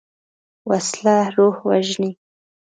[0.69, 2.11] وسله روح وژني